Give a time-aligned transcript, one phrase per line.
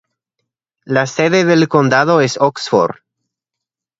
[0.83, 3.01] La sede del condado es Oxford.